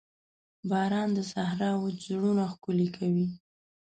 باران 0.69 1.09
د 1.17 1.19
صحرا 1.31 1.71
وچ 1.81 1.97
زړونه 2.09 2.43
ښکلي 2.53 2.87
کوي. 2.97 3.27